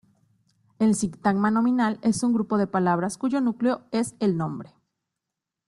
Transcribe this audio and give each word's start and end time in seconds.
El 0.79 0.95
sintagma 0.95 1.51
nominal 1.51 1.99
es 2.01 2.23
un 2.23 2.33
grupo 2.33 2.57
de 2.57 2.65
palabras 2.65 3.19
cuyo 3.19 3.39
núcleo 3.39 3.83
es 3.91 4.15
el 4.19 4.35
nombre. 4.35 4.73